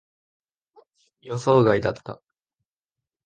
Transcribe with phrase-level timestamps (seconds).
[1.21, 2.23] 予想外だった。